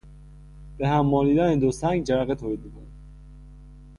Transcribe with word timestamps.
به 0.77 0.87
هم 0.89 1.05
مالیدن 1.05 1.59
دو 1.59 1.71
سنگ 1.71 2.03
جرقه 2.03 2.35
تولید 2.35 2.59
میکند. 2.63 2.91